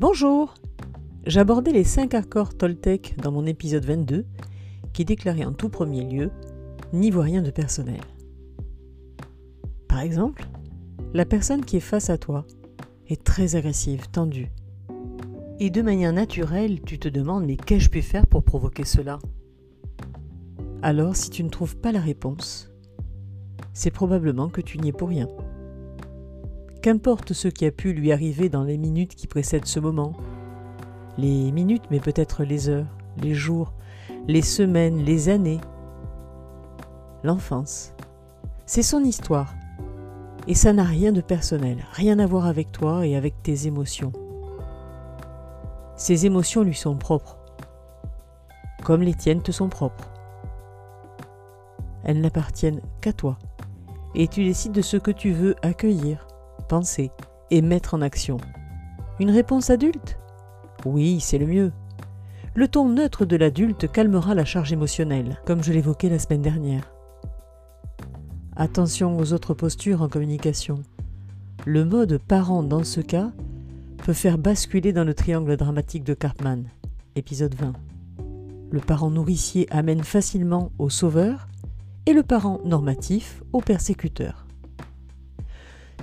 [0.00, 0.54] Bonjour
[1.26, 4.24] J'abordais les 5 accords Toltec dans mon épisode 22
[4.94, 6.30] qui déclarait en tout premier lieu
[6.94, 8.00] N'y voit rien de personnel.
[9.88, 10.46] Par exemple,
[11.12, 12.46] la personne qui est face à toi
[13.08, 14.50] est très agressive, tendue.
[15.58, 19.18] Et de manière naturelle, tu te demandes mais qu'ai-je pu faire pour provoquer cela?
[20.80, 22.72] Alors, si tu ne trouves pas la réponse,
[23.74, 25.28] c'est probablement que tu n'y es pour rien.
[26.82, 30.14] Qu'importe ce qui a pu lui arriver dans les minutes qui précèdent ce moment,
[31.18, 33.74] les minutes mais peut-être les heures, les jours,
[34.26, 35.60] les semaines, les années,
[37.22, 37.92] l'enfance.
[38.64, 39.54] C'est son histoire.
[40.46, 44.12] Et ça n'a rien de personnel, rien à voir avec toi et avec tes émotions.
[45.96, 47.38] Ces émotions lui sont propres,
[48.82, 50.10] comme les tiennes te sont propres.
[52.04, 53.36] Elles n'appartiennent qu'à toi,
[54.14, 56.26] et tu décides de ce que tu veux accueillir,
[56.70, 57.10] penser
[57.50, 58.36] et mettre en action.
[59.18, 60.18] Une réponse adulte?
[60.86, 61.72] Oui, c'est le mieux.
[62.54, 66.92] Le ton neutre de l'adulte calmera la charge émotionnelle, comme je l'évoquais la semaine dernière.
[68.54, 70.84] Attention aux autres postures en communication.
[71.66, 73.32] Le mode parent dans ce cas
[74.04, 76.66] peut faire basculer dans le triangle dramatique de Cartman,
[77.16, 77.72] épisode 20.
[78.70, 81.48] Le parent nourricier amène facilement au sauveur
[82.06, 84.46] et le parent normatif au persécuteur.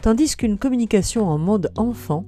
[0.01, 2.25] Tandis qu'une communication en mode enfant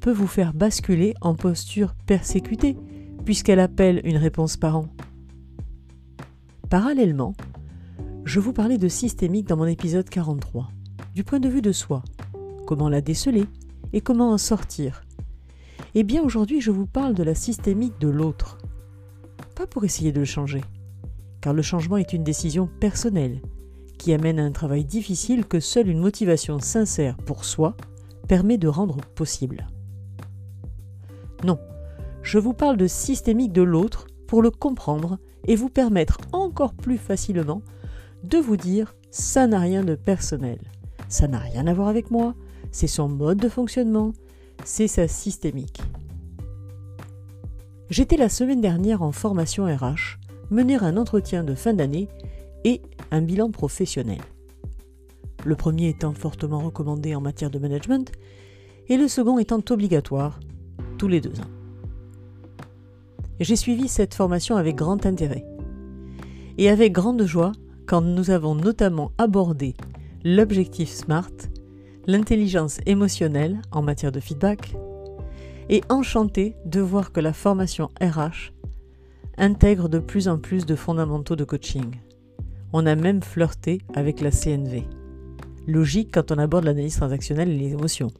[0.00, 2.76] peut vous faire basculer en posture persécutée,
[3.24, 4.86] puisqu'elle appelle une réponse parent.
[6.68, 7.34] Parallèlement,
[8.24, 10.70] je vous parlais de systémique dans mon épisode 43,
[11.14, 12.02] du point de vue de soi,
[12.66, 13.44] comment la déceler
[13.92, 15.02] et comment en sortir?
[15.94, 18.58] Eh bien aujourd'hui je vous parle de la systémique de l'autre.
[19.56, 20.60] Pas pour essayer de le changer,
[21.40, 23.40] car le changement est une décision personnelle
[24.00, 27.76] qui amène à un travail difficile que seule une motivation sincère pour soi
[28.28, 29.68] permet de rendre possible.
[31.44, 31.58] Non,
[32.22, 36.96] je vous parle de systémique de l'autre pour le comprendre et vous permettre encore plus
[36.96, 37.60] facilement
[38.24, 40.60] de vous dire ça n'a rien de personnel,
[41.10, 42.34] ça n'a rien à voir avec moi,
[42.72, 44.14] c'est son mode de fonctionnement,
[44.64, 45.82] c'est sa systémique.
[47.90, 50.18] J'étais la semaine dernière en formation RH,
[50.50, 52.08] mener un entretien de fin d'année
[52.64, 54.20] et un bilan professionnel.
[55.44, 58.12] Le premier étant fortement recommandé en matière de management
[58.88, 60.38] et le second étant obligatoire
[60.98, 61.50] tous les deux ans.
[63.40, 65.44] J'ai suivi cette formation avec grand intérêt
[66.58, 67.52] et avec grande joie
[67.86, 69.74] quand nous avons notamment abordé
[70.24, 71.32] l'objectif SMART,
[72.06, 74.74] l'intelligence émotionnelle en matière de feedback,
[75.70, 78.52] et enchanté de voir que la formation RH
[79.38, 81.94] intègre de plus en plus de fondamentaux de coaching.
[82.72, 84.84] On a même flirté avec la CNV.
[85.66, 88.10] Logique quand on aborde l'analyse transactionnelle et les émotions.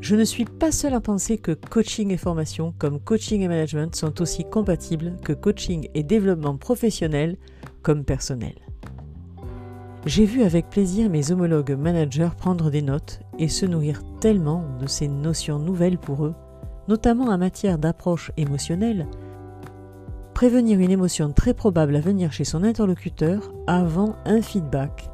[0.00, 3.96] Je ne suis pas seule à penser que coaching et formation, comme coaching et management,
[3.96, 7.36] sont aussi compatibles que coaching et développement professionnel
[7.82, 8.54] comme personnel.
[10.06, 14.86] J'ai vu avec plaisir mes homologues managers prendre des notes et se nourrir tellement de
[14.86, 16.34] ces notions nouvelles pour eux,
[16.88, 19.06] notamment en matière d'approche émotionnelle,
[20.34, 25.08] prévenir une émotion très probable à venir chez son interlocuteur avant un feedback,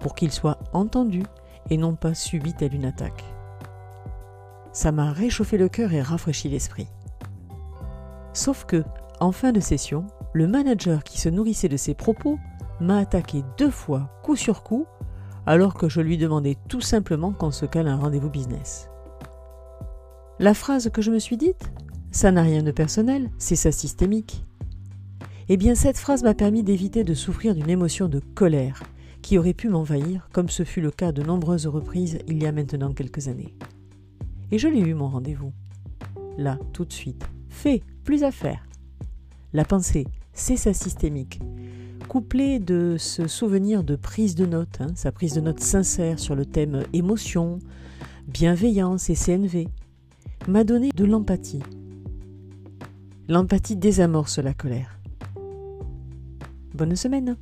[0.00, 1.22] pour qu'il soit entendu
[1.70, 3.24] et non pas subi telle une attaque.
[4.72, 6.88] Ça m'a réchauffé le cœur et rafraîchi l'esprit.
[8.32, 8.82] Sauf que,
[9.20, 12.38] en fin de session, le manager qui se nourrissait de ses propos
[12.80, 14.86] m'a attaqué deux fois, coup sur coup,
[15.46, 18.88] alors que je lui demandais tout simplement qu'on se cale un rendez-vous business.
[20.38, 21.70] La phrase que je me suis dite
[22.10, 24.46] Ça n'a rien de personnel, c'est ça systémique.
[25.48, 28.82] Eh bien, cette phrase m'a permis d'éviter de souffrir d'une émotion de colère
[29.22, 32.52] qui aurait pu m'envahir, comme ce fut le cas de nombreuses reprises il y a
[32.52, 33.54] maintenant quelques années.
[34.50, 35.52] Et je l'ai eu mon rendez-vous.
[36.38, 37.24] Là, tout de suite.
[37.48, 38.64] Fait, plus à faire.
[39.52, 41.40] La pensée, c'est sa systémique.
[42.08, 46.34] Couplée de ce souvenir de prise de notes, hein, sa prise de notes sincère sur
[46.34, 47.58] le thème émotion,
[48.28, 49.68] bienveillance et CNV,
[50.48, 51.62] m'a donné de l'empathie.
[53.28, 55.01] L'empathie désamorce la colère.
[56.82, 57.36] Bonne semaine